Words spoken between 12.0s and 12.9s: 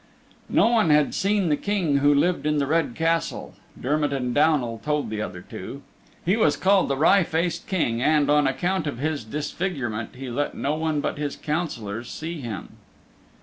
see him.